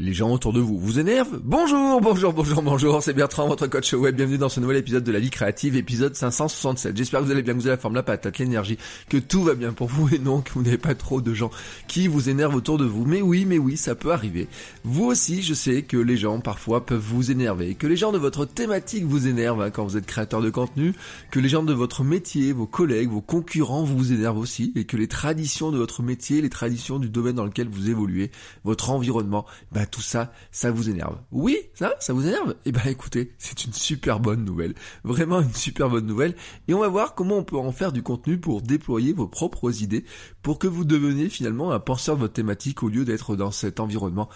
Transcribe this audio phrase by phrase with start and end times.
[0.00, 3.92] Les gens autour de vous vous énervent Bonjour, bonjour, bonjour, bonjour, c'est Bertrand, votre coach
[3.94, 4.14] web.
[4.14, 6.96] Bienvenue dans ce nouvel épisode de la vie créative, épisode 567.
[6.96, 9.42] J'espère que vous allez bien, que vous avez la forme, la patate, l'énergie, que tout
[9.42, 11.50] va bien pour vous et non que vous n'avez pas trop de gens
[11.88, 13.06] qui vous énervent autour de vous.
[13.06, 14.46] Mais oui, mais oui, ça peut arriver.
[14.84, 18.18] Vous aussi, je sais que les gens parfois peuvent vous énerver, que les gens de
[18.18, 20.94] votre thématique vous énervent hein, quand vous êtes créateur de contenu,
[21.32, 24.96] que les gens de votre métier, vos collègues, vos concurrents vous énervent aussi, et que
[24.96, 28.30] les traditions de votre métier, les traditions du domaine dans lequel vous évoluez,
[28.62, 31.18] votre environnement, bah tout ça, ça vous énerve.
[31.30, 32.54] Oui, ça, ça vous énerve?
[32.64, 34.74] Eh ben écoutez, c'est une super bonne nouvelle.
[35.04, 36.34] Vraiment une super bonne nouvelle.
[36.68, 39.82] Et on va voir comment on peut en faire du contenu pour déployer vos propres
[39.82, 40.04] idées,
[40.42, 43.80] pour que vous deveniez finalement un penseur de votre thématique au lieu d'être dans cet
[43.80, 44.28] environnement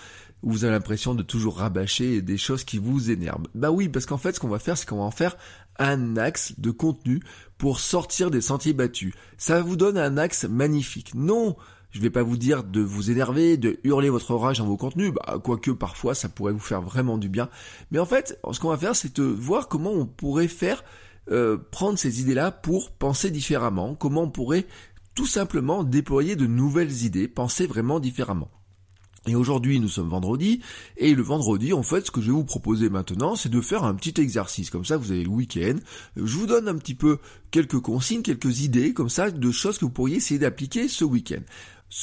[0.42, 3.46] où vous avez l'impression de toujours rabâcher des choses qui vous énervent.
[3.54, 5.36] Bah oui, parce qu'en fait, ce qu'on va faire, c'est qu'on va en faire
[5.78, 7.22] un axe de contenu
[7.58, 9.14] pour sortir des sentiers battus.
[9.38, 11.14] Ça vous donne un axe magnifique.
[11.14, 11.56] Non,
[11.92, 15.12] je vais pas vous dire de vous énerver, de hurler votre rage dans vos contenus,
[15.12, 17.48] bah, quoique parfois ça pourrait vous faire vraiment du bien.
[17.90, 20.82] Mais en fait, ce qu'on va faire, c'est de voir comment on pourrait faire
[21.30, 24.66] euh, prendre ces idées-là pour penser différemment, comment on pourrait
[25.14, 28.50] tout simplement déployer de nouvelles idées, penser vraiment différemment.
[29.28, 30.60] Et aujourd'hui, nous sommes vendredi,
[30.96, 33.84] et le vendredi, en fait, ce que je vais vous proposer maintenant, c'est de faire
[33.84, 34.68] un petit exercice.
[34.68, 35.76] Comme ça, vous avez le week-end.
[36.16, 37.18] Je vous donne un petit peu
[37.52, 41.42] quelques consignes, quelques idées, comme ça, de choses que vous pourriez essayer d'appliquer ce week-end.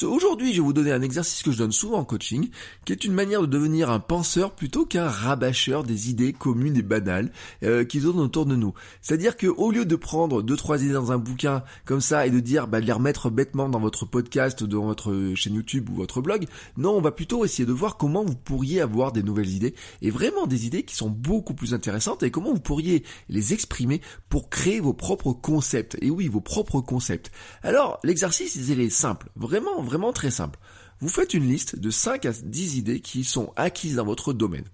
[0.04, 2.50] Aujourd'hui, je vais vous donner un exercice que je donne souvent en coaching,
[2.86, 6.84] qui est une manière de devenir un penseur plutôt qu'un rabâcheur des idées communes et
[6.84, 7.32] banales
[7.64, 8.74] euh, qui tournent autour de nous.
[9.02, 12.30] C'est-à-dire que au lieu de prendre deux trois idées dans un bouquin comme ça et
[12.30, 15.96] de dire bah, de les remettre bêtement dans votre podcast, dans votre chaîne YouTube ou
[15.96, 16.46] votre blog,
[16.78, 19.74] non, on va plutôt essayer de voir comment vous pourriez avoir des nouvelles idées
[20.04, 24.02] et vraiment des idées qui sont beaucoup plus intéressantes et comment vous pourriez les exprimer
[24.30, 25.98] pour créer vos propres concepts.
[26.00, 27.32] Et oui, vos propres concepts.
[27.64, 30.60] Alors, l'exercice, il est simple, vraiment vraiment, très simple.
[31.02, 34.66] Vous faites une liste de 5 à 10 idées qui sont acquises dans votre domaine.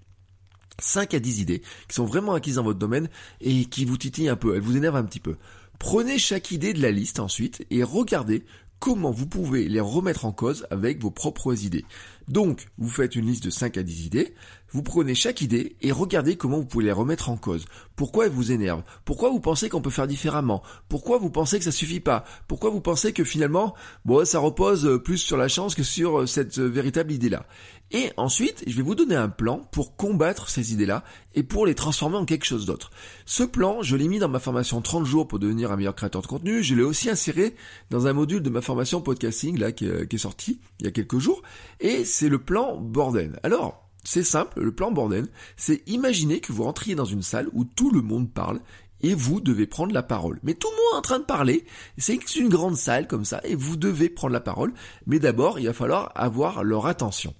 [0.79, 3.09] 5 à 10 idées qui sont vraiment acquises dans votre domaine
[3.41, 5.37] et qui vous titillent un peu, elles vous énervent un petit peu.
[5.79, 8.43] Prenez chaque idée de la liste ensuite et regardez
[8.79, 11.85] comment vous pouvez les remettre en cause avec vos propres idées.
[12.27, 14.33] Donc, vous faites une liste de 5 à 10 idées,
[14.71, 17.65] vous prenez chaque idée et regardez comment vous pouvez les remettre en cause.
[17.95, 18.83] Pourquoi elles vous énervent?
[19.05, 20.63] Pourquoi vous pensez qu'on peut faire différemment?
[20.89, 22.25] Pourquoi vous pensez que ça suffit pas?
[22.47, 23.75] Pourquoi vous pensez que finalement,
[24.05, 27.45] bon, ça repose plus sur la chance que sur cette véritable idée-là?
[27.91, 31.03] Et ensuite, je vais vous donner un plan pour combattre ces idées-là
[31.35, 32.89] et pour les transformer en quelque chose d'autre.
[33.25, 36.23] Ce plan, je l'ai mis dans ma formation 30 jours pour devenir un meilleur créateur
[36.23, 36.63] de contenu.
[36.63, 37.55] Je l'ai aussi inséré
[37.91, 41.19] dans un module de ma formation podcasting là qui est, sorti il y a quelques
[41.19, 41.43] jours.
[41.79, 43.39] Et c'est le plan Borden.
[43.43, 47.65] Alors, c'est simple, le plan Borden, c'est imaginer que vous rentriez dans une salle où
[47.65, 48.59] tout le monde parle
[49.01, 50.39] et vous devez prendre la parole.
[50.41, 51.65] Mais tout le monde est en train de parler,
[51.97, 54.73] c'est une grande salle comme ça, et vous devez prendre la parole,
[55.05, 57.33] mais d'abord il va falloir avoir leur attention.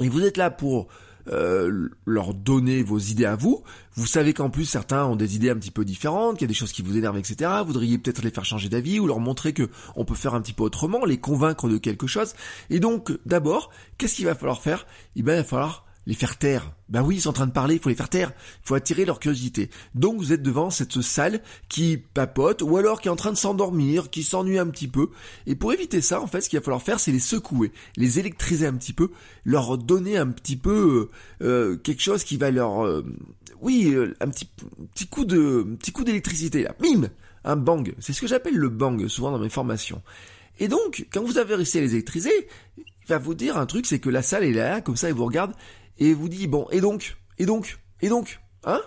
[0.00, 0.88] Et vous êtes là pour
[1.28, 3.62] euh, leur donner vos idées à vous.
[3.94, 6.48] Vous savez qu'en plus certains ont des idées un petit peu différentes, qu'il y a
[6.48, 7.48] des choses qui vous énervent, etc.
[7.60, 10.40] Vous voudriez peut-être les faire changer d'avis ou leur montrer que on peut faire un
[10.40, 12.34] petit peu autrement, les convaincre de quelque chose.
[12.70, 14.84] Et donc, d'abord, qu'est-ce qu'il va falloir faire?
[15.14, 16.72] Eh bien, il va falloir les faire taire.
[16.88, 18.32] Ben oui, ils sont en train de parler, il faut les faire taire.
[18.64, 19.70] Il faut attirer leur curiosité.
[19.94, 23.36] Donc vous êtes devant cette salle qui papote, ou alors qui est en train de
[23.36, 25.10] s'endormir, qui s'ennuie un petit peu.
[25.46, 28.18] Et pour éviter ça, en fait, ce qu'il va falloir faire, c'est les secouer, les
[28.18, 29.10] électriser un petit peu,
[29.44, 32.84] leur donner un petit peu euh, euh, quelque chose qui va leur...
[32.84, 33.04] Euh,
[33.60, 34.48] oui, un petit,
[34.92, 36.74] petit coup de petit coup d'électricité là.
[36.80, 37.08] Bim
[37.44, 37.94] Un bang.
[38.00, 40.02] C'est ce que j'appelle le bang, souvent dans mes formations.
[40.58, 42.32] Et donc, quand vous avez réussi à les électriser,
[42.76, 45.14] il va vous dire un truc, c'est que la salle est là, comme ça, il
[45.14, 45.52] vous regarde,
[45.98, 48.80] et vous dit bon et donc et donc et donc hein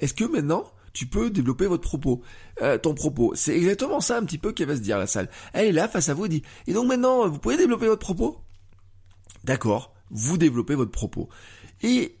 [0.00, 2.22] Est-ce que maintenant tu peux développer votre propos,
[2.62, 3.34] euh, ton propos?
[3.34, 5.28] C'est exactement ça un petit peu qu'elle va se dire la salle.
[5.52, 8.00] Elle est là face à vous et dit et donc maintenant vous pouvez développer votre
[8.00, 8.38] propos?
[9.44, 11.28] D'accord, vous développez votre propos
[11.82, 12.18] et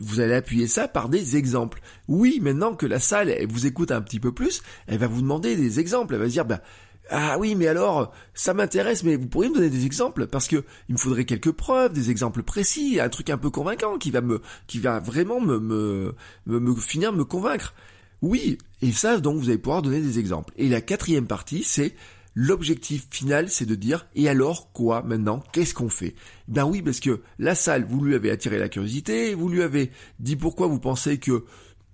[0.00, 1.80] vous allez appuyer ça par des exemples.
[2.06, 5.20] Oui, maintenant que la salle elle vous écoute un petit peu plus, elle va vous
[5.20, 6.14] demander des exemples.
[6.14, 6.62] Elle va se dire, bah,
[7.10, 10.26] ah oui, mais alors, ça m'intéresse, mais vous pourriez me donner des exemples?
[10.26, 13.98] Parce que il me faudrait quelques preuves, des exemples précis, un truc un peu convaincant
[13.98, 16.14] qui va me, qui va vraiment me, me,
[16.46, 17.74] me, finir me convaincre.
[18.20, 20.52] Oui, et ça, donc, vous allez pouvoir donner des exemples.
[20.56, 21.94] Et la quatrième partie, c'est
[22.34, 26.14] l'objectif final, c'est de dire, et alors quoi maintenant Qu'est-ce qu'on fait?
[26.46, 29.90] Ben oui, parce que la salle, vous lui avez attiré la curiosité, vous lui avez
[30.20, 31.44] dit pourquoi vous pensez que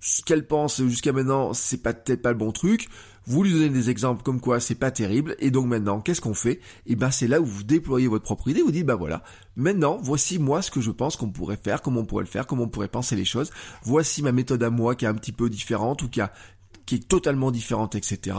[0.05, 2.89] ce qu'elle pense jusqu'à maintenant, c'est peut-être pas le bon truc.
[3.25, 6.35] Vous lui donnez des exemples comme quoi c'est pas terrible, et donc maintenant, qu'est-ce qu'on
[6.35, 6.59] fait?
[6.85, 9.23] Et ben c'est là où vous déployez votre propre idée, vous dites, bah voilà,
[9.55, 12.45] maintenant, voici moi ce que je pense qu'on pourrait faire, comment on pourrait le faire,
[12.45, 13.49] comment on pourrait penser les choses,
[13.81, 16.21] voici ma méthode à moi qui est un petit peu différente, ou qui,
[16.85, 18.37] qui est totalement différente, etc.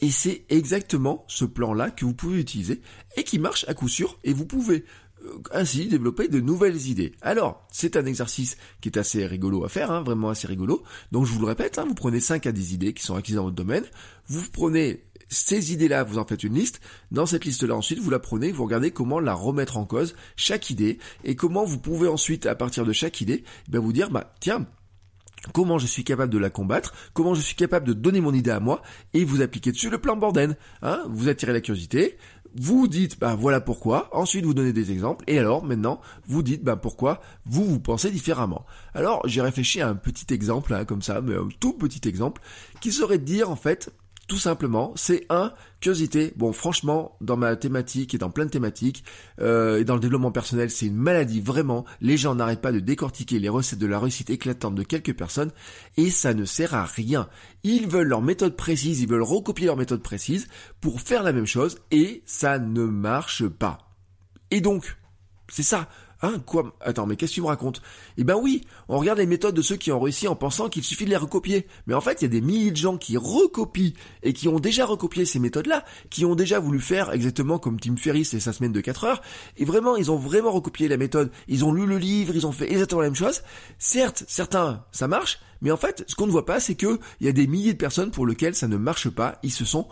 [0.00, 2.80] Et c'est exactement ce plan-là que vous pouvez utiliser,
[3.18, 4.86] et qui marche à coup sûr, et vous pouvez
[5.52, 7.12] ainsi développer de nouvelles idées.
[7.22, 10.82] Alors, c'est un exercice qui est assez rigolo à faire, hein, vraiment assez rigolo.
[11.12, 13.36] Donc je vous le répète, hein, vous prenez 5 à 10 idées qui sont acquises
[13.36, 13.84] dans votre domaine,
[14.26, 16.80] vous prenez ces idées-là, vous en faites une liste.
[17.10, 20.70] Dans cette liste-là, ensuite, vous la prenez, vous regardez comment la remettre en cause, chaque
[20.70, 24.34] idée, et comment vous pouvez ensuite, à partir de chaque idée, ben vous dire, bah
[24.40, 24.66] tiens,
[25.52, 28.50] comment je suis capable de la combattre, comment je suis capable de donner mon idée
[28.50, 28.82] à moi,
[29.12, 30.56] et vous appliquez dessus le plan Borden.
[30.82, 32.16] Hein vous attirez la curiosité,
[32.56, 36.62] vous dites bah voilà pourquoi, ensuite vous donnez des exemples, et alors maintenant vous dites
[36.62, 38.64] bah pourquoi vous vous pensez différemment.
[38.94, 42.40] Alors j'ai réfléchi à un petit exemple hein, comme ça, mais un tout petit exemple,
[42.80, 43.90] qui serait de dire en fait
[44.26, 46.32] tout simplement, c'est un, curiosité.
[46.36, 49.04] Bon, franchement, dans ma thématique et dans plein de thématiques,
[49.40, 51.84] euh, et dans le développement personnel, c'est une maladie, vraiment.
[52.00, 55.52] Les gens n'arrêtent pas de décortiquer les recettes de la réussite éclatante de quelques personnes,
[55.96, 57.28] et ça ne sert à rien.
[57.64, 60.48] Ils veulent leur méthode précise, ils veulent recopier leur méthode précise
[60.80, 63.78] pour faire la même chose, et ça ne marche pas.
[64.50, 64.96] Et donc,
[65.48, 65.88] c'est ça.
[66.24, 66.74] Hein, quoi?
[66.80, 67.82] Attends, mais qu'est-ce que tu me racontes?
[68.16, 70.82] Eh ben oui, on regarde les méthodes de ceux qui ont réussi en pensant qu'il
[70.82, 71.66] suffit de les recopier.
[71.86, 73.92] Mais en fait, il y a des milliers de gens qui recopient
[74.22, 77.96] et qui ont déjà recopié ces méthodes-là, qui ont déjà voulu faire exactement comme Tim
[77.98, 79.22] Ferriss et sa semaine de 4 heures.
[79.58, 81.30] Et vraiment, ils ont vraiment recopié la méthode.
[81.46, 83.42] Ils ont lu le livre, ils ont fait exactement la même chose.
[83.78, 87.26] Certes, certains, ça marche, mais en fait, ce qu'on ne voit pas, c'est que il
[87.26, 89.38] y a des milliers de personnes pour lesquelles ça ne marche pas.
[89.42, 89.88] Ils se sont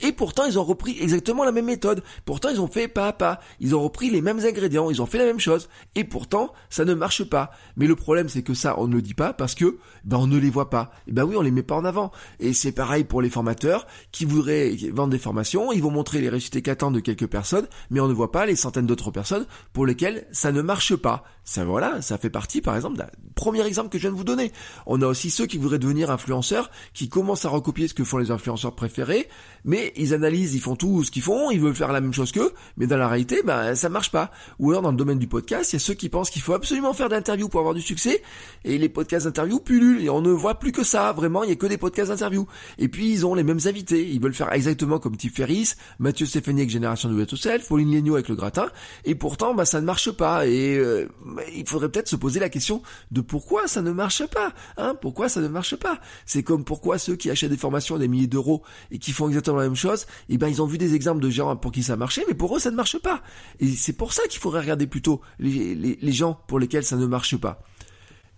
[0.00, 2.02] Et pourtant, ils ont repris exactement la même méthode.
[2.24, 3.40] Pourtant, ils ont fait pas à pas.
[3.60, 4.90] Ils ont repris les mêmes ingrédients.
[4.90, 5.68] Ils ont fait la même chose.
[5.94, 7.50] Et pourtant, ça ne marche pas.
[7.76, 10.26] Mais le problème, c'est que ça, on ne le dit pas parce que, ben, on
[10.26, 10.92] ne les voit pas.
[11.08, 12.12] Et ben oui, on les met pas en avant.
[12.38, 15.72] Et c'est pareil pour les formateurs qui voudraient vendre des formations.
[15.72, 18.56] Ils vont montrer les résultats éclatants de quelques personnes, mais on ne voit pas les
[18.56, 21.24] centaines d'autres personnes pour lesquelles ça ne marche pas.
[21.44, 24.24] Ça, voilà, ça fait partie, par exemple, d'un premier exemple que je viens de vous
[24.24, 24.50] donner.
[24.86, 28.16] On a aussi ceux qui voudraient devenir influenceurs, qui commencent à recopier ce que font
[28.16, 29.28] les influenceurs préférés,
[29.66, 32.32] mais ils analysent, ils font tout ce qu'ils font, ils veulent faire la même chose
[32.32, 34.30] qu'eux, mais dans la réalité, ben, ça marche pas.
[34.58, 36.54] Ou alors, dans le domaine du podcast, il y a ceux qui pensent qu'il faut
[36.54, 38.22] absolument faire d'interviews pour avoir du succès,
[38.64, 41.52] et les podcasts d'interviews pullulent, et on ne voit plus que ça, vraiment, il y
[41.52, 42.46] a que des podcasts d'interviews.
[42.78, 46.24] Et puis, ils ont les mêmes invités, ils veulent faire exactement comme Tim Ferriss, Mathieu
[46.24, 48.68] Stéphanie avec Génération de to Self, Pauline Léniaud avec le gratin,
[49.04, 51.06] et pourtant, ben, ça ne marche pas, et euh,
[51.54, 55.28] il faudrait peut-être se poser la question de pourquoi ça ne marche pas, hein, pourquoi
[55.28, 55.98] ça ne marche pas.
[56.26, 59.28] C'est comme pourquoi ceux qui achètent des formations à des milliers d'euros et qui font
[59.28, 61.82] exactement la même chose, eh ben ils ont vu des exemples de gens pour qui
[61.82, 63.22] ça marchait, mais pour eux ça ne marche pas.
[63.60, 67.36] Et c'est pour ça qu'il faudrait regarder plutôt les, gens pour lesquels ça ne marche
[67.36, 67.62] pas.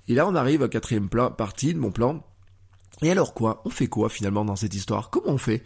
[0.09, 2.25] Et là on arrive à quatrième plan, partie de mon plan.
[3.03, 3.61] Et alors quoi?
[3.67, 5.11] On fait quoi finalement dans cette histoire?
[5.11, 5.63] Comment on fait?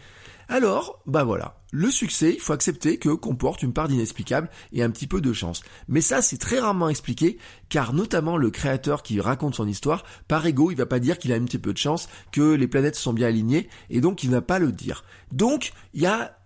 [0.52, 4.91] Alors, bah voilà, le succès, il faut accepter que comporte une part d'inexplicable et un
[4.91, 5.62] petit peu de chance.
[5.87, 7.38] Mais ça, c'est très rarement expliqué,
[7.69, 11.32] car notamment le créateur qui raconte son histoire, par ego, il va pas dire qu'il
[11.32, 14.31] a un petit peu de chance, que les planètes sont bien alignées, et donc il
[14.31, 15.05] ne va pas le dire.
[15.31, 16.40] Donc, il y a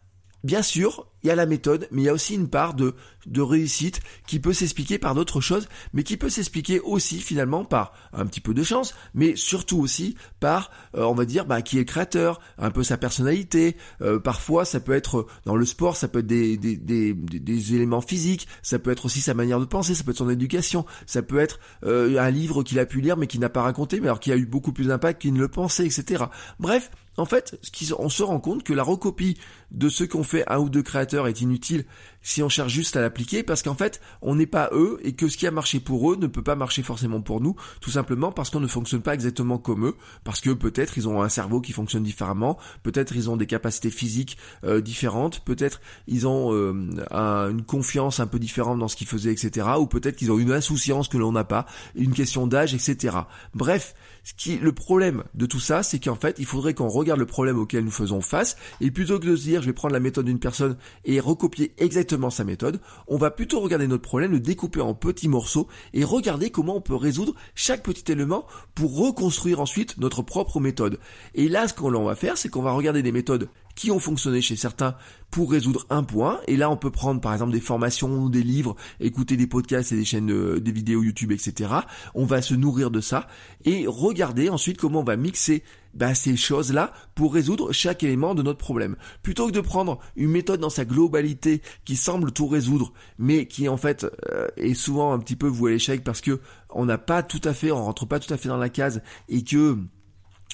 [0.44, 2.94] Bien sûr, il y a la méthode, mais il y a aussi une part de,
[3.34, 8.26] réussite qui peut s'expliquer par d'autres choses, mais qui peut s'expliquer aussi finalement par un
[8.26, 11.86] petit peu de chance, mais surtout aussi par, euh, on va dire, bah, qui est
[11.86, 13.78] créateur, un peu sa personnalité.
[14.02, 18.46] Euh, parfois, ça peut être dans le sport, ça peut être des, des, éléments physiques,
[18.62, 21.38] ça peut être aussi sa manière de penser, ça peut être son éducation, ça peut
[21.38, 24.20] être euh, un livre qu'il a pu lire mais qui n'a pas raconté, mais alors
[24.20, 26.24] qui a eu beaucoup plus d'impact qu'il ne le pensait, etc.
[26.60, 27.56] Bref, en fait,
[27.98, 29.38] on se rend compte que la recopie
[29.70, 31.84] de ce qu'ont fait un ou deux créateurs est inutile
[32.24, 35.28] si on cherche juste à l'appliquer parce qu'en fait, on n'est pas eux et que
[35.28, 38.32] ce qui a marché pour eux ne peut pas marcher forcément pour nous, tout simplement
[38.32, 41.60] parce qu'on ne fonctionne pas exactement comme eux, parce que peut-être ils ont un cerveau
[41.60, 47.50] qui fonctionne différemment, peut-être ils ont des capacités physiques euh, différentes, peut-être ils ont euh,
[47.50, 49.68] une confiance un peu différente dans ce qu'ils faisaient, etc.
[49.78, 53.18] Ou peut-être qu'ils ont une insouciance que l'on n'a pas, une question d'âge, etc.
[53.54, 57.20] Bref, ce qui, le problème de tout ça, c'est qu'en fait, il faudrait qu'on regarde
[57.20, 59.92] le problème auquel nous faisons face, et plutôt que de se dire, je vais prendre
[59.92, 64.32] la méthode d'une personne et recopier exactement sa méthode, on va plutôt regarder notre problème,
[64.32, 68.96] le découper en petits morceaux, et regarder comment on peut résoudre chaque petit élément pour
[68.96, 70.98] reconstruire ensuite notre propre méthode.
[71.34, 74.40] Et là, ce qu'on va faire, c'est qu'on va regarder des méthodes qui ont fonctionné
[74.40, 74.94] chez certains
[75.30, 76.40] pour résoudre un point.
[76.46, 79.96] Et là, on peut prendre par exemple des formations, des livres, écouter des podcasts et
[79.96, 81.70] des chaînes, des vidéos YouTube, etc.
[82.14, 83.26] On va se nourrir de ça
[83.64, 85.62] et regarder ensuite comment on va mixer
[85.94, 88.96] bah, ces choses-là pour résoudre chaque élément de notre problème.
[89.22, 93.68] Plutôt que de prendre une méthode dans sa globalité qui semble tout résoudre, mais qui
[93.68, 96.98] en fait euh, est souvent un petit peu voué à l'échec parce que on n'a
[96.98, 99.78] pas tout à fait, on rentre pas tout à fait dans la case et que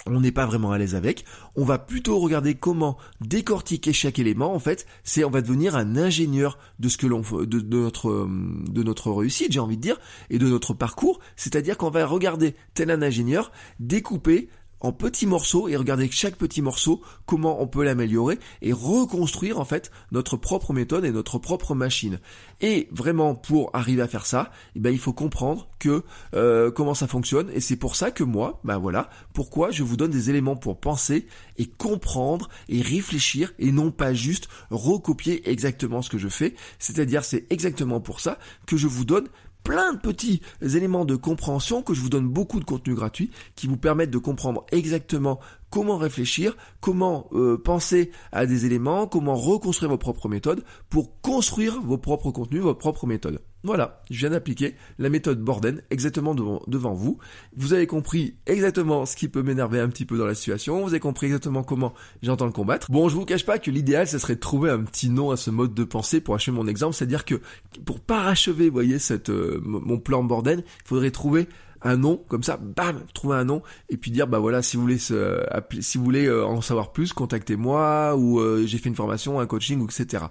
[0.07, 1.25] on n'est pas vraiment à l'aise avec.
[1.57, 4.55] On va plutôt regarder comment décortiquer chaque élément.
[4.55, 8.29] En fait, c'est on va devenir un ingénieur de ce que l'on de, de notre
[8.71, 11.21] de notre réussite, j'ai envie de dire, et de notre parcours.
[11.37, 14.49] C'est-à-dire qu'on va regarder tel un ingénieur découper
[14.81, 19.65] en petits morceaux et regarder chaque petit morceau, comment on peut l'améliorer et reconstruire en
[19.65, 22.19] fait notre propre méthode et notre propre machine.
[22.61, 26.03] Et vraiment pour arriver à faire ça, eh ben, il faut comprendre que
[26.35, 29.97] euh, comment ça fonctionne et c'est pour ça que moi, ben voilà, pourquoi je vous
[29.97, 31.27] donne des éléments pour penser
[31.59, 36.55] et comprendre et réfléchir et non pas juste recopier exactement ce que je fais.
[36.79, 39.29] C'est-à-dire c'est exactement pour ça que je vous donne
[39.63, 43.67] plein de petits éléments de compréhension que je vous donne beaucoup de contenu gratuit qui
[43.67, 45.41] vous permettent de comprendre exactement
[45.71, 51.81] comment réfléchir, comment euh, penser à des éléments, comment reconstruire vos propres méthodes pour construire
[51.81, 53.41] vos propres contenus, vos propres méthodes.
[53.63, 57.19] Voilà, je viens d'appliquer la méthode Borden exactement devant, vous.
[57.57, 60.83] Vous avez compris exactement ce qui peut m'énerver un petit peu dans la situation.
[60.83, 62.91] Vous avez compris exactement comment j'entends le combattre.
[62.91, 65.37] Bon, je vous cache pas que l'idéal, ce serait de trouver un petit nom à
[65.37, 66.95] ce mode de pensée pour achever mon exemple.
[66.95, 67.41] C'est-à-dire que
[67.85, 71.47] pour parachever, vous voyez, cette, euh, mon plan Borden, il faudrait trouver
[71.83, 74.83] un nom comme ça, bam, trouver un nom et puis dire bah voilà si vous
[74.83, 75.43] voulez se,
[75.81, 79.47] si vous voulez euh, en savoir plus, contactez-moi ou euh, j'ai fait une formation, un
[79.47, 80.25] coaching, etc.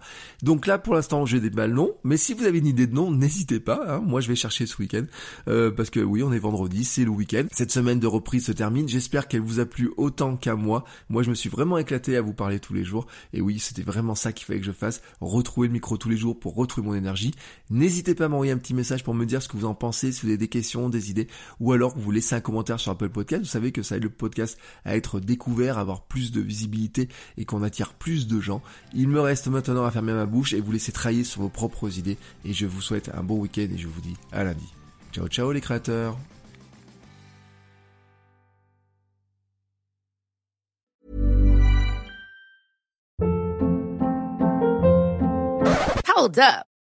[0.44, 2.94] Donc là pour l'instant j'ai des mal noms, mais si vous avez une idée de
[2.94, 3.80] nom, n'hésitez pas.
[3.88, 4.02] Hein.
[4.06, 5.06] moi je vais chercher ce week-end
[5.48, 7.46] euh, parce que oui on est vendredi, c'est le week-end.
[7.52, 8.88] Cette semaine de reprise se termine.
[8.88, 10.84] J'espère qu'elle vous a plu autant qu'à moi.
[11.10, 13.84] Moi je me suis vraiment éclaté à vous parler tous les jours et oui c'était
[13.84, 16.88] vraiment ça qu'il fallait que je fasse, retrouver le micro tous les jours pour retrouver
[16.88, 17.34] mon énergie.
[17.70, 20.12] N'hésitez pas à m'envoyer un petit message pour me dire ce que vous en pensez,
[20.12, 21.28] si vous avez des questions, des idées
[21.60, 23.44] ou alors vous laissez un commentaire sur Apple Podcast.
[23.44, 27.10] Vous savez que ça aide le podcast à être découvert, à avoir plus de visibilité
[27.38, 28.62] et qu'on attire plus de gens.
[28.94, 31.98] Il me reste maintenant à fermer ma bouche et vous laisser travailler sur vos propres
[31.98, 32.18] idées.
[32.46, 34.74] Et je vous souhaite un bon week-end et je vous dis à lundi.
[35.12, 36.18] Ciao ciao les créateurs.